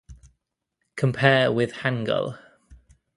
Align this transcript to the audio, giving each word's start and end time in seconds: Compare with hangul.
Compare 0.95 1.51
with 1.51 1.73
hangul. 1.73 2.39